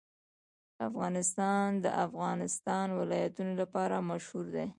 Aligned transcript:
افغانستان 0.87 1.67
د 1.77 1.77
د 1.83 1.87
افغانستان 2.05 2.85
ولايتونه 2.99 3.53
لپاره 3.61 3.95
مشهور 4.11 4.45
دی. 4.55 4.65